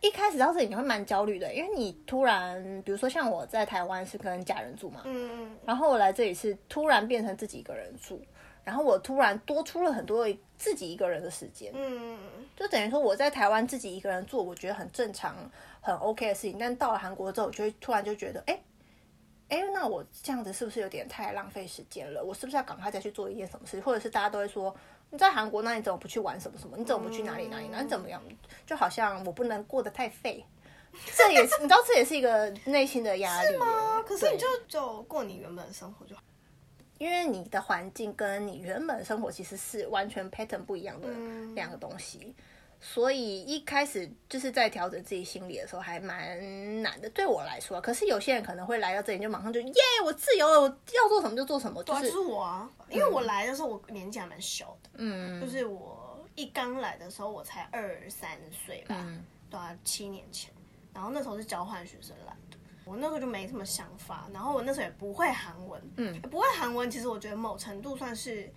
[0.00, 8.20] 一开始到这里你会蛮焦虑的，因为你突然，比如说像我在台湾是跟家人住嘛，嗯然后我来这里是突然变成自己一个人住，
[8.64, 10.26] 然后我突然多出了很多
[10.58, 12.18] 自己一个人的时间，嗯，
[12.56, 15.34] 就等于说我在台湾自己一个人做，我觉得很正常、
[15.80, 18.60] 很 OK 的事情，但到了韩国之后，我就会突然就觉得，哎。
[19.48, 22.22] 哎，那我这样子是不是有点太浪费时间了？
[22.22, 23.80] 我是不是要赶快再去做一件什么事？
[23.80, 24.74] 或者是大家都会说
[25.10, 26.76] 你在韩国，那你怎么不去玩什么什么？
[26.76, 27.68] 你怎么不去哪里哪里？
[27.70, 28.20] 那你怎么样？
[28.66, 30.44] 就好像我不能过得太废，
[31.14, 33.58] 这也是你知道，这也是一个内心的压力耶。
[33.58, 36.22] 啊，可是你就就过你原本的生活就好。
[36.98, 42.34] 因为你的环境跟你原本的生活其实是完全 pattern 不一样的嗯两个东西，
[42.80, 47.80] 所以一开始就是在调整自己心理的时候还蛮难的，对我来说。
[47.80, 59.24] 可是有些人可能会来到这里就马上就耶，我自由了，我要做什么就做什么，就对啊，是就是我啊，因为我来的时候我年纪还蛮小的，嗯，就是我一刚来的时候我才二三岁吧，嗯。
[59.48, 60.52] 对啊，七年前，
[60.92, 62.58] 然后那时候是交换学生来的。
[62.84, 68.52] 我那时候就没什么想法，然后我那时候也不会韩文，嗯，不会韩文，其实我觉得某程度算是，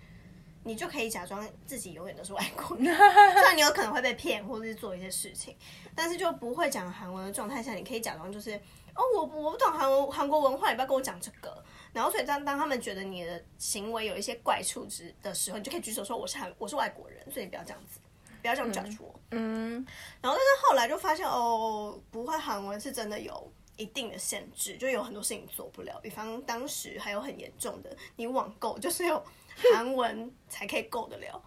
[0.62, 2.86] 你就可以假装自己永远都是外国人，
[3.32, 5.56] 虽然你有可能会被骗或者是做一些事情，
[5.94, 8.54] 但是就不会讲韩文的状态下，你可以假装就是，
[8.94, 11.62] 哦，我我不懂韩文韩国文化，你不要跟我讲这个。
[11.92, 17.98] 然后所以当当他们觉得你的行为有一些怪处之的时候，你就可以举手说我是韩我是外国人，所以你不要这样子，
[18.40, 19.12] 不要这样 judge 我。
[19.30, 19.84] 嗯，
[20.20, 25.98] 然后但是后来就发现哦，不会韩文是真的有一定的限制，就有很多事情做不了。
[26.00, 29.20] 比方当时还有很严重的，你网购 就是有
[29.74, 31.42] 韩文才可以够得了。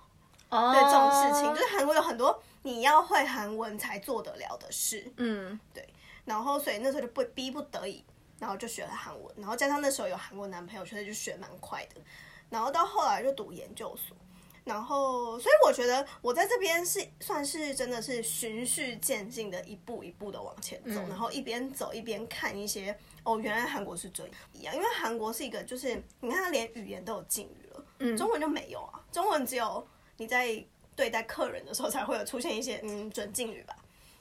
[0.49, 5.11] 哦，对这种事情，就是韩国有很多你要会韩文才做得了的事。
[5.17, 5.87] 嗯，对
[6.25, 8.03] 然后所以那时候就不逼不得已，
[8.39, 12.01] 然后就学了韩文，然后加上那时候有韩国男朋友，所以就学蛮快的。
[12.49, 14.15] 然后到后来就读研究所，
[14.63, 24.23] 然后所以我觉得我在这边是算是真的是循序渐进的一步一步的往前走，然后一边走一边看一些哦，原来韩国是这
[24.61, 29.85] 样，因为韩国是一个就是你看它连语言都有敬语了，嗯，中文就没有啊，中文只有
[30.17, 30.63] 你在
[30.95, 33.09] 对待客人的时候才会有出现一些嗯。
[33.11, 33.75] 准敬语吧。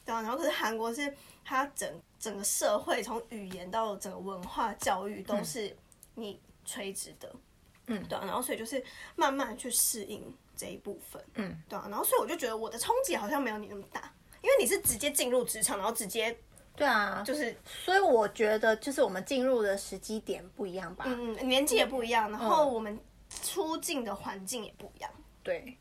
[0.04, 1.88] 对啊，然后可是韩国是它整
[2.18, 5.74] 整个社会从语言到整个文化教育都是
[6.14, 7.32] 你垂直的，
[7.86, 8.82] 嗯，对啊，然后所以就是
[9.14, 10.20] 慢慢去适应
[10.56, 14.12] 这一部分，嗯，对啊，然后所以我就觉得我的冲击好像没有你那么大，
[14.42, 16.36] 因为你是直接进入职场，然后直接
[16.74, 22.98] 对啊，就是所以我觉得就是我们进入的时机点不一样吧，嗯年纪也不一样，然后我们
[23.42, 25.10] 出境的环境也不一样，
[25.42, 25.76] 对。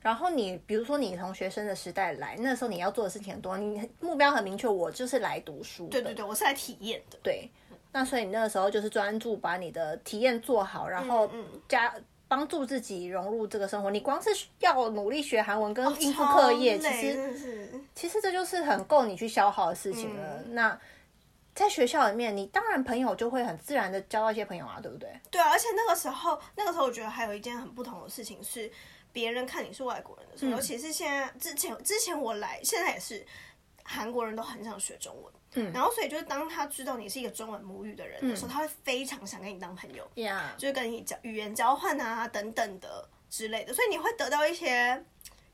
[0.00, 5.88] 然后你比如说你从学生的时代来，那时候你要做的事情很多，你目标很明确，我就是来读书。
[5.88, 7.50] 对对对，我是来体验的，对，
[7.90, 11.92] 那所以你那个时候就是专注把你的体验做好，然后嗯加
[12.28, 13.90] 帮助自己融入这个生活。
[13.90, 14.30] 你光是
[14.60, 20.42] 要努力学韩文跟应付课业，其实其实这就是很够你去消耗的事情了。
[20.44, 20.80] 嗯那
[21.56, 25.08] 在学校里面，你当然朋友就会很自然的交到一些朋友啊，对不对？
[25.30, 28.70] 对啊，而且那个时候，那个时候我觉得还有一件很不同的事情是，
[29.10, 33.26] 别人看你是外国人的时候，尤其是现在之前之前我来，现在也是
[33.82, 45.02] 韩国人都很想学中文，嗯，然后所以就是当他知道你是一个中文母语的人的时候，他会非常想跟你当朋友，呀、就是跟你交语言交换啊等等的之类的，所以你会得到一些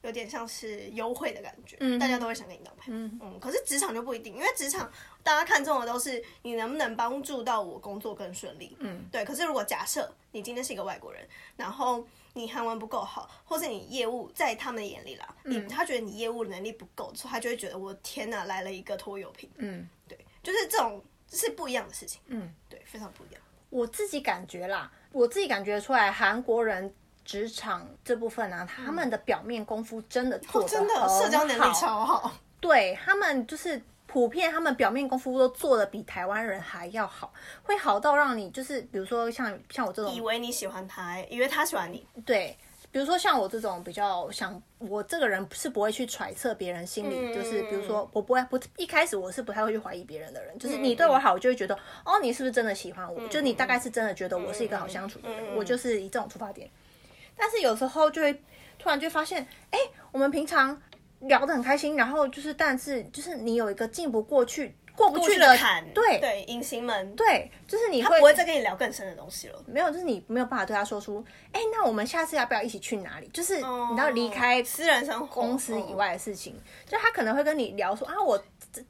[0.03, 3.11] 有点像是优惠的感觉，嗯大家都会想跟你当朋友。
[3.21, 4.91] 嗯，可是职场就不一定，因为职场
[5.23, 8.77] 大家看中的都是你能不能帮助到我工作更顺利。
[8.81, 9.25] 嗯，对。
[9.25, 19.49] 可是如果假设你今天是一个外国人，然后你韩文不够好，或是你业务在他们眼里啦，你他觉得你业务能力不够，所以他就会觉得我天哪，来了一个拖油瓶。
[19.57, 22.21] 嗯，对，就是这种是不一样的事情。
[22.27, 23.41] 嗯，对，非常不一样。
[23.71, 26.93] 我自己感觉啦，我自己感觉出来，韩国人。
[27.25, 32.33] 职场这部分呢，他们的表面功夫真的做真的社交能力超好。
[32.61, 37.33] 对他们就是普遍，他们表面功夫都做的比台湾人还要好，
[37.63, 42.07] 会好到让你就是，比如说像像我这种，以为你喜欢他，以为他喜欢你。
[42.25, 42.57] 对，
[42.93, 53.27] 比如说像我这种比较想，我这个人是不会去揣测别人心里，就是比如说我不会不一开始我是不太会去怀疑别人的人，就是你对我好，我就会觉得哦，你是不是真的喜欢我？
[53.29, 56.71] 就你大概是真的觉得我是一个好相处的人，我就是以这种出发点。
[57.43, 58.33] 但是有时候就会
[58.79, 59.79] 突然就发现，哎，
[60.13, 60.81] 我们平常
[61.23, 69.61] 聊得很开心，然后就是，但是就是你有一个进不过去、过不去的坎，对对，隐形门，对，就是你会不会再跟你聊更深的东西了？
[69.67, 73.27] 没有，就是你没有办法对他说出，哎，那我们下次要不要一起去哪里？
[73.33, 76.55] 就是你要离开私人生活、公司以外的事情，
[76.87, 78.41] 就他可能会跟你聊说啊，我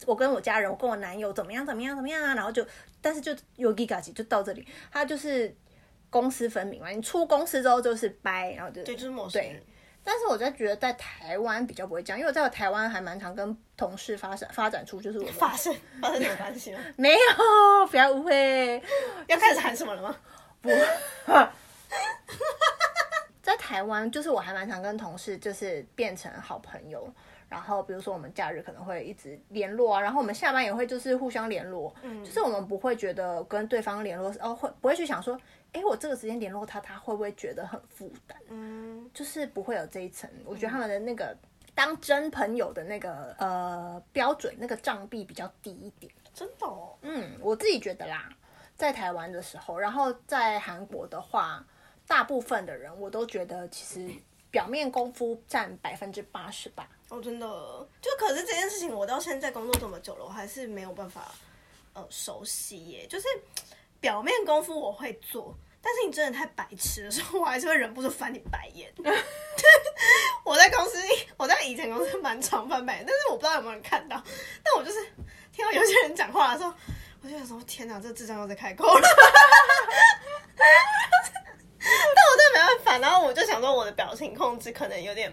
[0.05, 2.67] 我跟我家人，我跟我男友怎么样怎么样怎么样啊，然后就，
[3.01, 5.57] 但是就有 giga 就到这里，他就是。
[6.13, 9.61] 公私分明嘛，你出公司之后就是掰，然后就对，就是陌生人。
[10.05, 16.81] 但是我在觉得在台湾比较不会这样，因为我在台湾还蛮常跟同事发生发展出就是我发生发生什么关系吗？
[16.99, 18.83] 没有，不要误会。
[19.29, 20.15] 要开始喊什么了吗？
[20.61, 20.71] 不，
[23.43, 27.13] 在台湾就是我还蛮常跟同事就是变成好朋友。
[27.53, 35.39] 然后，比如说我们假日可能会一直联络啊，然后我们下班也会就是互相联络，嗯，就是我们不会觉得跟对方联络哦会不会去想说，
[35.75, 38.39] 哎，我这个时间联络他，他会不会觉得很负担？
[38.49, 40.31] 嗯，就是不会有这一层。
[40.47, 41.37] 我觉得他们的那个
[41.75, 46.11] 当真朋友的那个呃标准，那个障壁比较低一点。
[46.33, 46.67] 真的？
[46.67, 48.31] 哦，嗯，我自己觉得啦，
[48.75, 51.63] 在台湾的时候，然后在韩国的话，
[52.07, 54.11] 大部分的人我都觉得其实
[54.53, 56.89] 表面功夫占百分之八十吧。
[57.09, 57.47] 哦，真的，
[58.01, 61.33] 就可是这件事情，我到现在工作这么久了，我还是没有办法
[61.95, 63.05] 呃熟悉耶。
[63.09, 63.27] 就是
[63.99, 68.93] 表面功夫我会做，但是你真的太白痴的时候， 我还是会忍不住翻你白眼。
[70.45, 70.99] 我在公司，
[71.37, 74.23] 我在以前公司蛮常翻白眼，但是我不知道有没有人看到。
[74.63, 75.01] 但我就是
[75.53, 76.73] 听到有些人讲话的时候，
[77.23, 79.01] 我就想说：天哪，这智障又在开口了。
[82.15, 85.33] 但我真的没办法，然后我就想说，我的表情控制可能有点。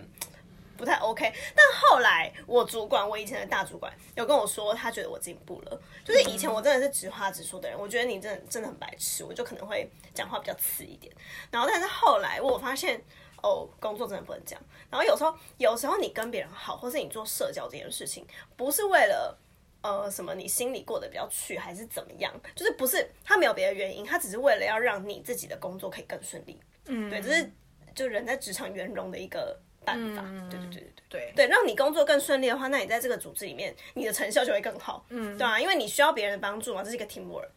[0.78, 5.82] 不太 OK，但后来我主管，我以前的大主管有跟我说，他觉得我进步了。
[6.06, 11.14] 就是以前我真的是直话直说的人，我觉得你真的真的很白痴，我就可能会讲话比较刺一点。
[11.52, 12.98] 然后，但是后来我发现，
[13.44, 14.62] 哦，工作真的不能这样。
[14.90, 19.38] 然后有时候，有时候你跟别人好，或是你做社交这件事情，不是为了
[19.82, 26.60] 呃什么你心里过得比较去，还是怎么样，就是不是他没有别的原因，他只是为了要让你自己的工作可以更顺利。
[26.86, 27.52] 嗯，对，这是
[27.94, 29.60] 就人在职场圆融的一个。
[29.86, 31.34] 办法，对对对对对。
[31.38, 37.48] 对，让你工作更顺利的话，那你在这个组织里面，你的成效就会更好，嗯，对啊，因为你需要别人的帮助嘛，这是一个 teamwork，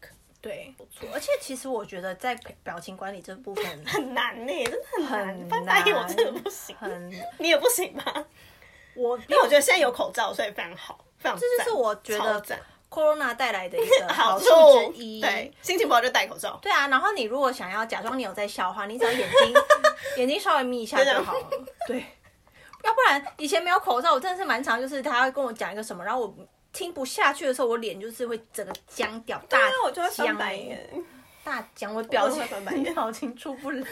[0.40, 1.06] 对，不错。
[1.12, 6.76] 而且其实我觉得在表情管理这部分 很难呢，真的很难，翻白眼我真的不行，
[7.38, 8.24] 你也不行吧？
[8.94, 12.42] 我因为我觉得现在有口罩，所以非常好，非常这就是我觉得
[12.90, 19.54] corona 带来的一个 好处之一，对，心情不好就戴口罩，对啊，然后你如果想要假装你有在笑的话，你只要眼睛
[20.18, 21.50] 眼睛稍微眯一下就好了，
[21.86, 22.04] 对。
[22.84, 26.34] 要不然以前没有口罩，我真的是蛮常，就是他会跟我讲一个什么，然后我
[26.72, 29.56] 听不下去的时候，我脸就是会整个僵掉，大
[30.10, 30.90] 僵白眼，
[31.44, 32.44] 大僵，我表情
[32.82, 33.80] 表情出不来。
[33.86, 33.88] 可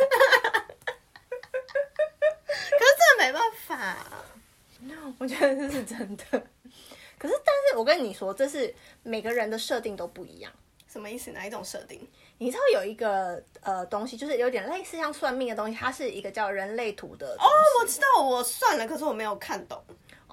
[2.84, 3.96] 是真的没办法，
[5.18, 6.24] 我觉得这是真的。
[7.20, 10.50] 可是，但是我跟你说，这是每个人的设定都不一样。
[10.90, 11.30] 什么意思？
[11.32, 12.00] 哪一种设定？
[12.38, 17.36] 你知道有一个呃东西，就是有点类似像算命的东西，它是一个叫人类图的。
[17.38, 17.46] 哦，
[17.80, 19.78] 我知道，我算了，可是我没有看懂。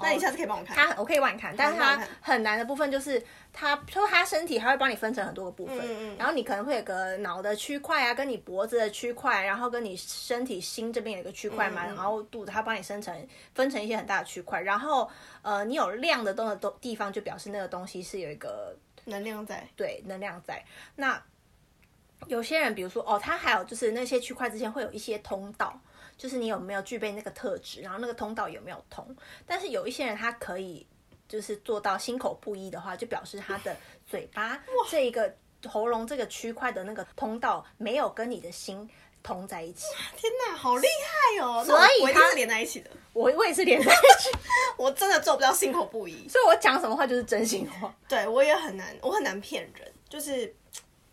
[0.01, 0.75] 那你下次可以帮我看。
[0.75, 15.09] 他我可以帮你看，但是他很难的部分就是，他说他身体他会帮你分成很多个部分，然后你可能会有个脑的区块啊，跟你脖子的区块，然后跟你身体心这边有一个区块嘛，然后肚子它帮你生成分成一些很大的区块，然后
[15.41, 20.63] 呃你有亮的东的东地方，就表示那个东西是有一个能量在，对，能量在
[20.95, 21.21] 那。
[22.25, 25.79] 有些人，比如说哦，他还有就是那些区块之间会有一些通道，
[26.17, 29.15] 就是你有没有具备那个特质，然后那个通道有没有通。
[29.45, 30.85] 但是有一些人他可以
[31.29, 33.75] 就是做到心口不一的话，就表示他的
[34.05, 35.33] 嘴巴这一个
[35.65, 38.89] 喉咙这个区块的那个通道没有跟你的心
[39.21, 39.85] 通在一起。
[40.15, 40.87] 天哪，好厉
[41.37, 41.63] 害哦！
[41.65, 44.29] 所以他我一定是连在一起的，我我也是连在一起，
[44.77, 46.27] 我真的做不到心口不一。
[46.29, 47.93] 所以我讲什么话就是真心话。
[48.07, 50.55] 对我也很难，我很难骗人，就是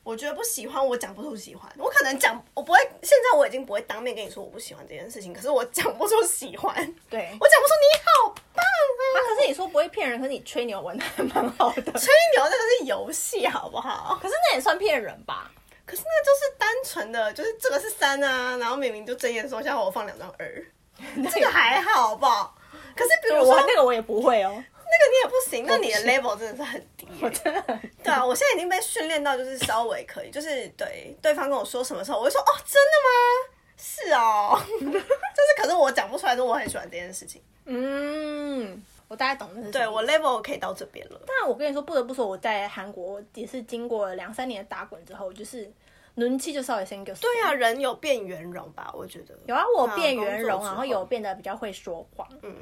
[0.04, 1.68] 我觉得不喜欢，我讲不出喜欢。
[1.78, 6.74] 我可能讲，我不会，现在我已经不会当面跟你说我不喜欢这件事情，可是我讲不出喜欢，
[7.08, 9.18] 对我讲，不出你好棒啊，啊！
[9.26, 11.82] 可是你说不会骗人，可是你吹牛玩的还蛮好的。
[11.82, 14.18] 吹牛那个是游戏，好不好？
[14.20, 15.50] 可是那也算骗人吧？
[15.86, 20.66] 可是那就是单纯的，就是这个是三啊，然后明明就睁眼说瞎话，我放两张二，
[21.32, 22.54] 这个还好，好不好？
[22.94, 24.64] 可是比如说我那个我也不会哦，那个
[25.10, 33.54] 你也不行，那你的 level 真的是很低耶、 我真的很对啊，我现在已经被训练到，就是稍微可以，就是对对方跟我说什么时候，我就说哦，真的吗？
[33.76, 37.42] 是哦， 就是可是我讲不出来，说我很喜欢这件事情。
[37.66, 41.20] 嗯，我大概懂那是对我 level 可以到这边了。
[41.26, 45.70] 但我跟你说，不得不说，我在韩国也是经过了两三年的打滚之后，就是
[46.16, 47.12] 轮气就稍微升个。
[47.14, 48.90] 对啊，人有变圆融吧？
[48.94, 52.54] 我觉得有啊，我变工圆融，然后有变得比较会说谎，嗯，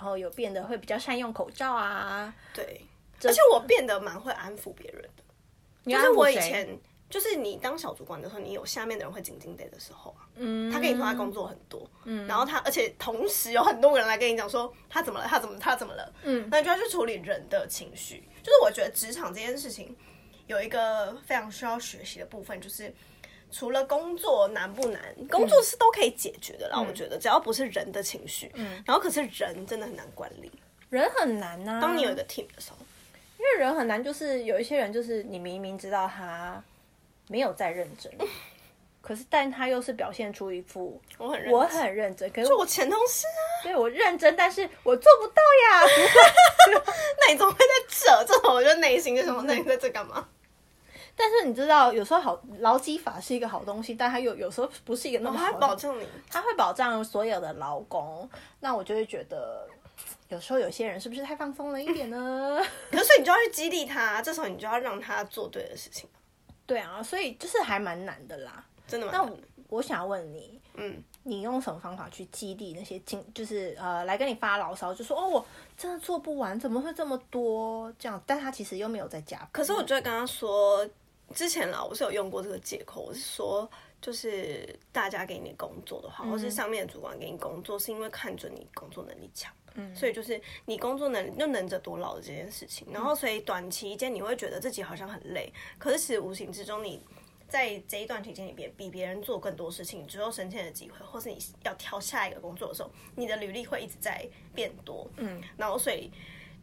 [0.00, 2.34] 然后有变得会比较善用口罩啊。
[2.54, 2.80] 对，
[3.22, 5.22] 而且我变得蛮会安抚别人的。
[5.84, 6.66] 你就是我以前，
[7.10, 16.48] 就是你当小主管的时候，你有下面的人会紧紧的的时候啊，嗯，他跟你说他工作很多，嗯，然后他而且同时有很多人来跟你讲说他怎么了，他怎么他怎么了，嗯。
[16.50, 18.26] 那你就要去处理人的情绪。
[18.42, 19.94] 就是我觉得职场这件事情
[20.46, 22.90] 有一个非常需要学习的部分，就是
[23.52, 26.80] 除了工作难不难，工作是都可以解决的啦。
[26.80, 30.50] 我觉得只要不是人的情绪，嗯，然后可是人真的很难管理。
[30.88, 32.76] 人很难呐、当你有一个 team 的时候，
[33.38, 36.62] 因为人很难，就是有一些人，就是你明明知道他
[37.28, 38.12] 没有在认真，
[39.00, 45.86] 可是但他又是表现出一副我很认我真很认真，可是就我前同事啊，对我认真，但是我做不到呀。
[47.20, 48.24] 那你怎么会在这？
[48.26, 50.28] 这种我就内心就想说，那你在这干嘛？
[51.20, 58.26] 但是你知道，有时候好劳基法是一个好东西，但它有有时候不是一个那么好的保证你，它会保障所有的劳工，
[58.60, 59.68] 那我就会觉得。
[60.28, 62.58] 有时候有些人是不是太放松了一点呢？
[62.90, 66.08] 可是你就要去激励他，这时候你就要让他做对的事情，
[66.64, 68.64] 对啊，所以就是还蛮难的啦。
[68.86, 69.28] 真的吗那
[69.68, 78.22] 我想问你，嗯，你用什么方法去激励那些经，就是呃来跟你发牢骚，就说哦我真的做不完，怎么会这么多这样？
[78.24, 79.48] 但他其实又没有在加班。
[79.50, 80.88] 可是我就会跟他说，
[81.34, 89.52] 之前啦，我是有用过这个借口，我是说，就是大家给你工作的话，或是上面的主管给你工作，是因为看准你工作能力强。
[89.74, 97.00] 嗯，所以就是你工作能力就能者多劳的这件事情，然后所以短期间你会觉得自己好像很累，可是其实无形之中你
[97.48, 105.08] 在这一段期间里边比别人做更多事情，之后升迁的机会，或是你要挑下一个工作的时候，你的履历会一直在变多。
[105.18, 106.10] 嗯，然后所以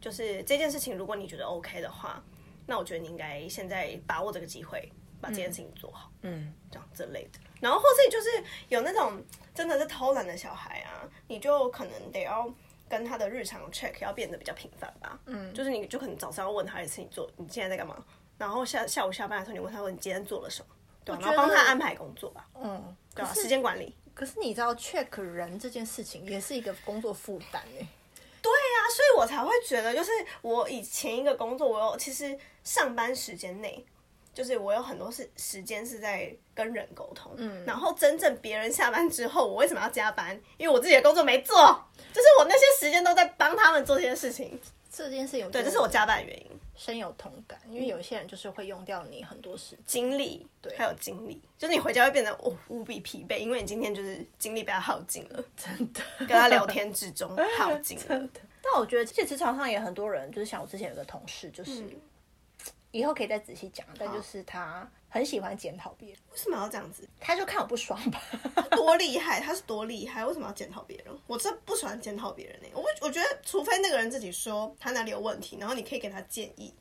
[0.02, 2.22] 就是这件事情，如果你觉得 OK 的话，
[2.68, 6.12] 那我觉得你应该现在把握这个机会，把这件事情做好。
[6.20, 7.40] 嗯，这样之类的。
[7.60, 8.28] 然后或是就是
[8.68, 9.20] 有那种
[9.54, 12.48] 真的是偷懒的小孩啊，你就可能得要
[12.88, 15.18] 跟他的日常 check 要变得比较频繁吧。
[15.24, 18.04] 嗯，就是你就可能早上要问他一次，你做你现在在干嘛？
[18.36, 20.68] 然后下下午下班的时候，你问他说你今天做了什么？
[21.04, 23.96] 对吧、然后帮他安排工作吧，嗯，对吧、可是时间管理。
[24.12, 27.86] 可是你知道 check 人这件事情也是一个工作负担哎。
[28.88, 30.10] 所以我才会觉得，就是
[30.42, 33.84] 我以前一个工作，我有其实上班时间内，
[34.34, 40.38] 就是我有很多是时间是在跟人沟通，嗯，然后真正别人下班之后，我为什么要加班？
[40.56, 41.56] 因为我自己的工作没做，
[42.12, 44.58] 就是我那些时间都在帮他们做这件事情，
[44.92, 49.78] 这件事情对，这是我加班的原因，深有同感，因为有些人就是会用掉你很多时间。
[49.86, 58.28] 精力对，还有精力，就是你回家会变得哦无比疲惫，因为你今天就是精力被他耗尽了， 真的，跟他聊天之中耗尽了，
[58.70, 61.84] 但我觉得，其实职场上也很多人，就是像我之前有个同事，就是、
[62.90, 67.08] 以后可以再仔细讲，但就是他很喜欢检讨别人，为什么要这样子？
[67.18, 68.20] 他就看我不爽吧。
[68.72, 71.06] 多厉害，他是多厉害，为什么要检讨别人？
[71.26, 76.74] 我真不喜欢检讨别人呢、我我觉得，除非那个人自己说他哪里有问题，然后你可以给他建议，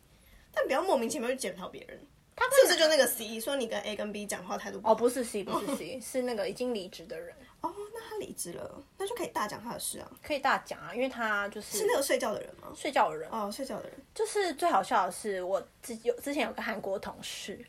[0.54, 2.00] 但不要莫名其妙去检讨别人。
[2.36, 4.93] 他是不是就那个 C 说你跟 A 跟 B 讲话态度不好？
[4.93, 7.73] 哦，不是 C，不是 C，是那个已经离职的人，哦，
[8.19, 10.12] 离职了，那就可以大讲他的事啊。
[10.21, 12.67] 可以大讲啊，因为他就是是那个睡觉的人吗？
[12.75, 13.30] 睡觉的人。
[13.32, 17.60] 哦，睡觉的人，就是最好笑的是，我之有之前有个韩国同事，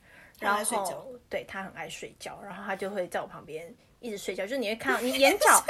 [0.40, 5.64] 然爱睡觉后对他很爱睡觉，然后他就会在我旁边一直睡觉，就是你会看到 你眼角，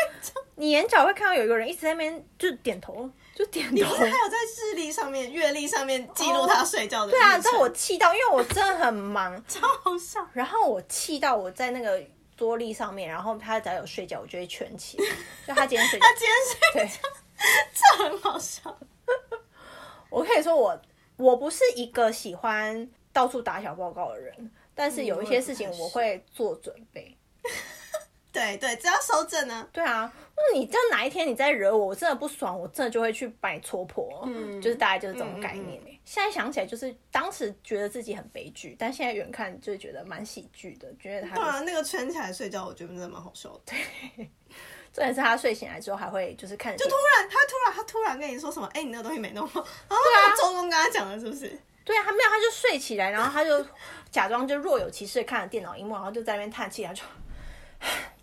[0.57, 3.89] 你眼角会看到有一个人一直在那边就点头，就点头你不。
[3.91, 10.27] 是还有在日历上面、月历上面记录他睡觉的、对啊，你知道我气到，因为我真的很忙， 超好笑。
[10.33, 12.03] 然后我气到我在那个
[12.39, 15.05] 桌立上面，然后他只要有睡觉，我就会圈起来，
[15.49, 17.09] 就他今天睡觉他，今天睡觉。
[17.75, 18.79] 这很好笑。
[20.09, 20.81] 我可以说我
[21.17, 27.17] 我不是一个喜欢到处打小报告的人，但是有一些事情我会做准备。
[28.39, 29.67] 对对，只要收正啊。
[29.73, 34.23] 对啊，那你这样哪一天你再惹我，我真的不爽，我真的就会去把你戳破。
[34.27, 43.75] 嗯，就是大概就是这种概念、欸现在想起来，就是当时觉得自己很悲剧，但现在远看就是觉得蛮喜剧的，觉得他对啊，那个圈起来睡觉，我觉得真的蛮好笑的。
[44.91, 48.67] 重点是他睡醒来之后还会就是看就突然，他突然，他突然跟你说什么？
[48.73, 49.61] 哎、你那个东西没弄好。
[49.61, 51.47] 然后那个周公跟他讲了，是不是？
[51.85, 53.63] 对啊，他没有，他就睡起来，然后他就
[54.11, 57.03] 假装就若有其事看着电脑荧幕，然后就在那边叹气，他就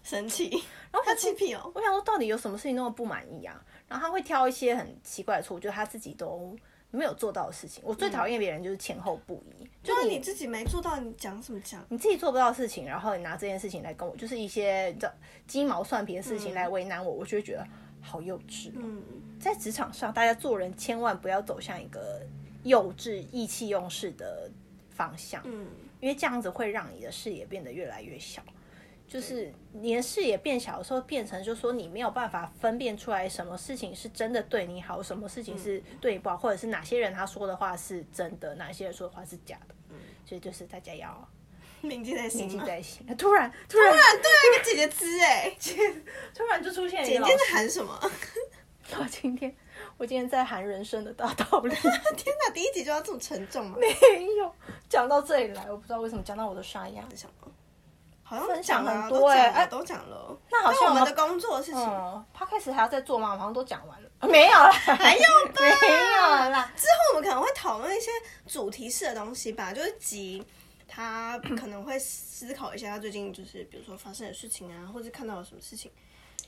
[0.06, 0.50] 生气，
[0.92, 1.72] 然后他气屁哦。
[1.74, 3.60] 我想说到底有什么事情那么不满意啊？
[3.88, 6.56] 然后他会挑一些很奇怪的错，就是他自己都
[6.92, 7.84] 没有做到的事情。
[7.84, 11.84] 我最讨厌别人就是前后不一，就就是你你自己没做到，你讲什么讲？
[11.90, 15.12] 你自己做不到的事情，然后你拿这件事情来跟我，就是一些你知道
[15.48, 17.68] 鸡毛蒜皮的事情来为难我，我就会觉得
[18.00, 18.74] 好幼稚、哦。
[18.76, 19.04] 嗯，
[19.40, 22.22] 在职场上，大家做人千万不要走向一个
[22.64, 24.50] 幼稚、意气用事的
[24.92, 25.68] 方向，嗯，
[26.00, 28.44] 因为这样子会让你的视野变得越来越小。
[29.08, 39.76] 就是你的视野变小的时候，变成就是说你没有办法分辨出来什么事情是真的对你好，什么事情是对你不好，或者是哪些人他说的话是真的，哪些人说的话是假的。
[40.26, 41.28] 所以就是大家要
[41.82, 42.66] 铭记在心铭记。
[42.66, 43.06] 在心。
[43.16, 45.56] 突然，突然，突然对啊，一个姐姐吃哎，
[46.34, 48.00] 突然就出现姐姐在喊什么？
[48.98, 49.56] 我今天，
[49.98, 51.70] 我今天在喊人生的大道理。
[51.76, 53.78] 天哪，第一集就要这么沉重吗？
[53.80, 54.52] 没有
[54.90, 57.04] 讲到这里来，我不知道为什么讲到我的沙哑。
[57.16, 57.48] 想吗
[58.40, 61.82] 好像分享很多欸哎都讲了，那好像我们的工作的事情。
[61.82, 63.34] 嗯 p 开始还要再做吗？
[63.34, 65.24] 我好像都讲完了， 没有啦，还有
[65.54, 66.72] 吧没有啦。
[66.76, 68.12] 之后我们可能会讨论一些
[68.48, 70.44] 主题式的东西吧，就是集
[70.88, 75.92] 他可能会思考一下他最近就是比如说发生的事情啊，或者看到了什么事情。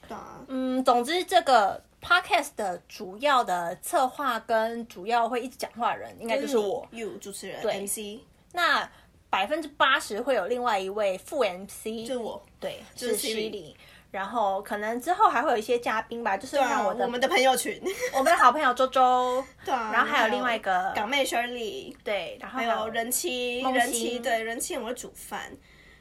[0.08, 6.88] 对啊，嗯，总之这个 podcast 的主要的策划跟主要会一直讲话的人，应该就是我。
[6.92, 8.22] ，you 主持人对 MC，
[8.54, 8.88] 那
[9.30, 12.44] 百分之八十会有另外一位副 MC，就是我。
[12.60, 13.76] 对，就是是 Siri Siri。
[14.10, 17.80] 然后可能之后还会有一些嘉宾吧，就是让我的我们的朋友群，
[18.16, 25.52] 我们的好朋友周周，对啊，然后还有另外一个港妹 Shirley，对，然后还有人妻，梦人妻对人妻很会煮饭，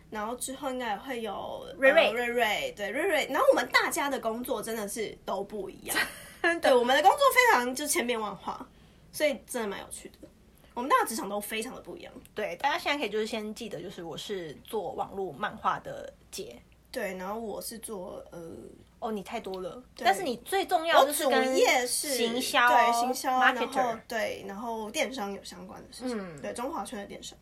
[0.08, 2.06] 然后之后应该也会有瑞瑞。
[2.06, 5.96] 呃瑞瑞对瑞瑞，然后我们大家的工作真的是都不一样，
[6.62, 8.66] 对我们的工作非常就千变万化，
[9.10, 10.28] 所以真的蛮有趣的。
[10.76, 16.60] 我们大家职场都非常的不一样，对，大家现在可以就是先记得，就是我是做网络漫画的姐。
[16.92, 18.52] 对，然后我是做呃，
[18.98, 24.00] 哦，你太多了，但是你最重要的是跟业是行销，对行销，然后 marketer。
[24.06, 27.38] 对，然后电商有相关的事情，嗯对中华圈的电商，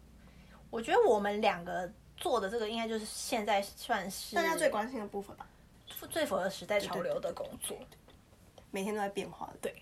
[0.70, 5.44] 我觉得我们两个做的这个，应该就是现在算是大家最关心的部分吧，
[6.08, 7.76] 最符合时代潮流的工作。
[8.70, 9.74] 每天都在变化的，对。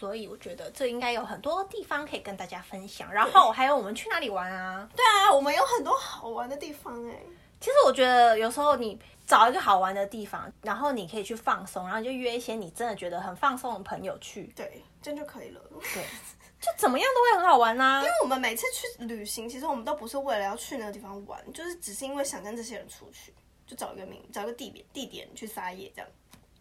[0.00, 3.12] 所以我觉得这应该有很多地方可以跟大家分享。
[3.12, 4.88] 然后还有我们去哪里玩啊？
[4.96, 7.20] 对啊，我们有很多好玩的地方哎、
[7.60, 15.60] 其实我觉得有时候你找一个好玩的地方，然后你可以去放松，然后你就约一些你真的觉得很放松的朋友去，对，这样就可以了。
[15.92, 16.02] 对，
[16.58, 23.34] 就怎么样都会很好玩啊、因为我们每次去旅行，其实我们都不是为了要去那个地方玩，就是只是因为想跟这些人出去，
[23.66, 26.10] 就找一个名，找一个地点地点去撒野，这样，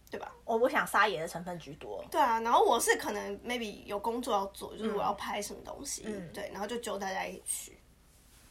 [0.10, 0.32] 对吧？
[0.46, 2.04] 我我想撒野的成分居多。
[2.10, 6.04] 对啊，然后我是可能 maybe 有工作要做，就是我要拍什么东西，
[6.34, 7.80] 对，然后就揪大家一起去，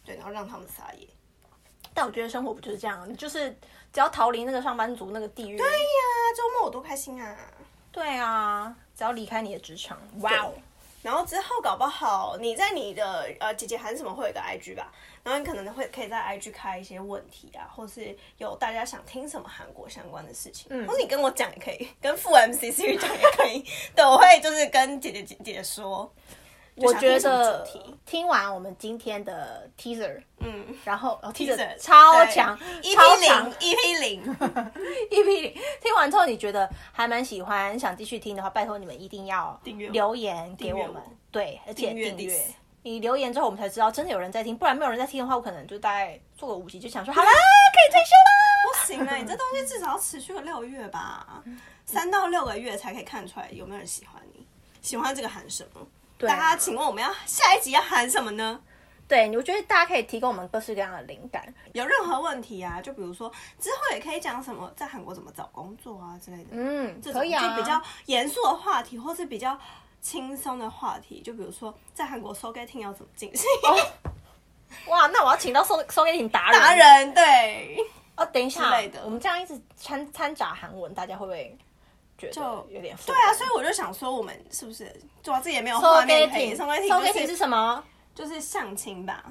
[0.04, 1.06] 对，然后让他们撒野。
[1.94, 3.50] 但我觉得生活不就是这样，就是
[3.92, 5.56] 只要逃离那个上班族那个地狱。
[5.56, 7.36] 对对呀，周末我多开心啊！
[7.90, 10.52] 对啊，只要离开你的职场，哇哦！
[11.02, 14.92] 然后之后搞不好你在你的呃姐姐喊什么会有一个 IG 吧，
[15.22, 23.64] 然后你可能会可以在 IG 开一些问题啊，或是有大家想听什么韩国相关的事情，嗯，或者你跟我讲也可以，跟副 MC Siri 讲也可以，
[23.94, 26.10] 对，我会就是跟姐姐姐姐说，
[26.76, 27.66] 我觉得
[28.06, 30.64] 听完我们今天的 teaser，嗯。
[30.84, 34.22] 然后哦 teaser 超强，EP 超零强 EP 零，
[35.10, 40.94] EP 零，听完之后你觉得还蛮喜欢，想继续听的话，拜托你们一定要订阅留言给我们。
[40.94, 42.40] 我，对，而且订阅。
[42.82, 48.30] 你留言之后，我们才知道真的有人在听，不然没有人在听的话，我可能就大概做个五集就想说，好啦，可以退休啦。
[48.64, 51.42] 不行啊，你这东西至少要持续个六月吧，
[51.84, 54.46] 三到六个月才可以看出来有没有人喜欢你，
[54.80, 55.86] 喜欢这个喊什么。
[56.18, 58.60] 大家请问我们要下一集要喊什么呢？
[59.06, 61.42] 对，我觉得大家可以提供我们各式各样的灵感。
[61.72, 69.58] 有任何问题啊，就比如说之后也可以讲什么在韩国怎么找工作啊之类的，嗯，这种就比较严肃的话题，或是比较
[70.00, 73.46] 轻松的话题，就比如说在韩国 soul getting 要怎么进行，
[74.86, 76.60] 哇，那我要请到收收给你达人。
[76.60, 77.78] 达人对，
[78.16, 78.24] 哦。
[78.26, 78.70] 等一下
[79.04, 81.56] 我们这样一直掺掺杂韩文，大家会不会
[82.16, 87.84] 觉得有点对对啊，所以我就想说，我们是不是主要自己也没有画面可以 soul getting 收给你就是是什么？
[88.14, 89.24] 就是相亲吧，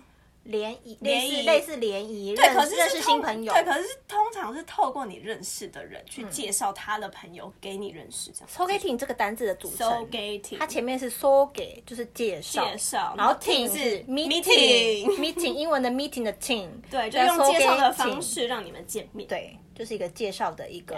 [0.47, 3.53] 联谊，联谊类似类似联谊，对，可认认识新朋友。
[3.53, 8.49] 对，可是是通常是透过你认识的人去介绍他的朋友给你认识，这样。
[8.49, 10.09] sogating 这个单字的组 so 成
[10.57, 19.27] 它前面是 so 给，就是介绍，介绍然后 ting 是是 meeting meeting meeting 英文的 meeting 的 ting， 对，就用介绍的方，式让你们见面。
[19.27, 20.95] 对，就是一个介绍的一个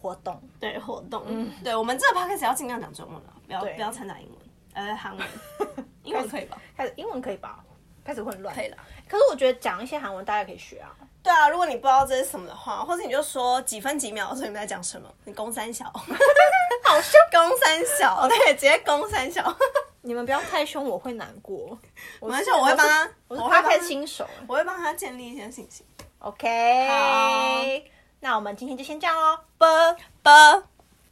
[0.00, 0.40] 活动。
[0.60, 1.22] 对，活动。
[1.26, 4.38] 嗯对我们这个 podcast 要尽量讲中文了，不要不要掺杂英文，
[4.74, 5.26] 呃，韩文，
[6.04, 6.60] 英文可以吧？
[6.76, 7.64] 开始英文可以吧？
[8.04, 8.76] 开始混乱，可以了。
[9.08, 10.90] 可是我觉得讲一些韩文大家可以学啊。
[11.22, 17.20] 对啊，如果你不知道这是什么的话，或者你就说几分几秒的时候你们在讲什么，你攻三小， 好凶！
[17.30, 19.56] 攻三小，对，直接攻三小。
[20.02, 21.78] 你们不要太凶，我会难过。
[22.18, 24.26] 我是没事，我会帮他，我会帮 p 他，新手。
[24.48, 25.86] 我会帮他建立一些信心。
[26.18, 27.62] OK，好
[28.18, 29.96] 那我们今天就先这样喽，啵。
[30.22, 30.64] 啵。